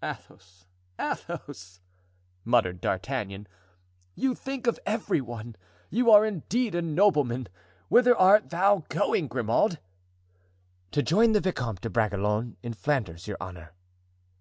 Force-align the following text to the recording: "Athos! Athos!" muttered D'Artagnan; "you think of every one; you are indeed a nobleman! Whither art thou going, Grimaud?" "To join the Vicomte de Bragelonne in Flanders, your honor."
"Athos! 0.00 0.64
Athos!" 0.96 1.80
muttered 2.44 2.80
D'Artagnan; 2.80 3.48
"you 4.14 4.32
think 4.32 4.68
of 4.68 4.78
every 4.86 5.20
one; 5.20 5.56
you 5.90 6.08
are 6.12 6.24
indeed 6.24 6.72
a 6.76 6.80
nobleman! 6.80 7.48
Whither 7.88 8.16
art 8.16 8.50
thou 8.50 8.84
going, 8.90 9.26
Grimaud?" 9.26 9.80
"To 10.92 11.02
join 11.02 11.32
the 11.32 11.40
Vicomte 11.40 11.80
de 11.80 11.90
Bragelonne 11.90 12.58
in 12.62 12.74
Flanders, 12.74 13.26
your 13.26 13.38
honor." 13.40 13.72